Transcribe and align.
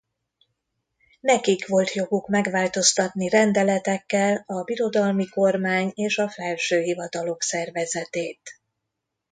Nekik 1.19 1.67
volt 1.67 1.91
joguk 1.93 2.27
megváltoztatni 2.27 3.29
rendeletekkel 3.29 4.43
a 4.47 4.63
birodalmi 4.63 5.29
kormány 5.29 5.91
és 5.95 6.17
a 6.17 6.29
felső 6.29 6.81
hivatalok 6.81 7.41
szervezetét. 7.43 8.59